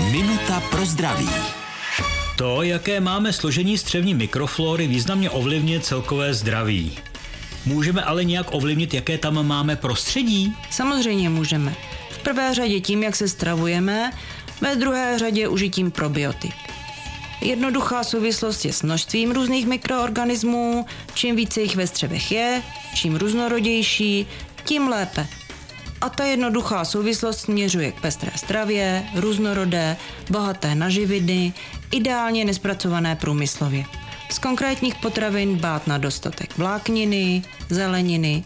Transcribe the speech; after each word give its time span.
Minuta 0.00 0.60
pro 0.70 0.86
zdraví. 0.86 1.28
To, 2.36 2.62
jaké 2.62 3.00
máme 3.00 3.32
složení 3.32 3.78
střevní 3.78 4.14
mikroflory, 4.14 4.86
významně 4.86 5.30
ovlivňuje 5.30 5.80
celkové 5.80 6.34
zdraví. 6.34 6.98
Můžeme 7.66 8.02
ale 8.02 8.24
nějak 8.24 8.54
ovlivnit, 8.54 8.94
jaké 8.94 9.18
tam 9.18 9.46
máme 9.46 9.76
prostředí? 9.76 10.54
Samozřejmě 10.70 11.28
můžeme. 11.28 11.74
V 12.10 12.18
prvé 12.18 12.54
řadě 12.54 12.80
tím, 12.80 13.02
jak 13.02 13.16
se 13.16 13.28
stravujeme, 13.28 14.12
ve 14.60 14.76
druhé 14.76 15.18
řadě 15.18 15.48
užitím 15.48 15.90
probiotik. 15.90 16.54
Jednoduchá 17.40 18.04
souvislost 18.04 18.64
je 18.64 18.72
s 18.72 18.82
množstvím 18.82 19.30
různých 19.30 19.66
mikroorganismů. 19.66 20.86
Čím 21.14 21.36
více 21.36 21.60
jich 21.60 21.76
ve 21.76 21.86
střevech 21.86 22.32
je, 22.32 22.62
čím 22.94 23.16
různorodější, 23.16 24.26
tím 24.64 24.88
lépe. 24.88 25.26
A 26.00 26.08
ta 26.08 26.24
jednoduchá 26.24 26.84
souvislost 26.84 27.40
směřuje 27.40 27.92
k 27.92 28.00
pestré 28.00 28.30
stravě, 28.36 29.04
různorodé, 29.14 29.96
bohaté 30.30 30.74
na 30.74 30.88
živiny, 30.88 31.52
ideálně 31.90 32.44
nespracované 32.44 33.16
průmyslově. 33.16 33.84
Z 34.30 34.38
konkrétních 34.38 34.94
potravin 34.94 35.56
bát 35.56 35.86
na 35.86 35.98
dostatek 35.98 36.58
vlákniny, 36.58 37.42
zeleniny 37.68 38.44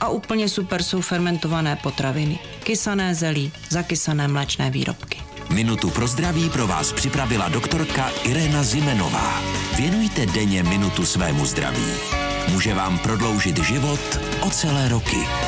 a 0.00 0.08
úplně 0.08 0.48
super 0.48 0.82
jsou 0.82 1.00
fermentované 1.00 1.76
potraviny, 1.76 2.38
kysané 2.62 3.14
zelí, 3.14 3.52
zakysané 3.68 4.28
mléčné 4.28 4.70
výrobky. 4.70 5.18
Minutu 5.50 5.90
pro 5.90 6.06
zdraví 6.06 6.50
pro 6.50 6.66
vás 6.66 6.92
připravila 6.92 7.48
doktorka 7.48 8.10
Irena 8.24 8.62
Zimenová. 8.62 9.42
Věnujte 9.76 10.26
denně 10.26 10.62
minutu 10.62 11.06
svému 11.06 11.46
zdraví. 11.46 11.86
Může 12.48 12.74
vám 12.74 12.98
prodloužit 12.98 13.58
život 13.58 14.00
o 14.40 14.50
celé 14.50 14.88
roky. 14.88 15.47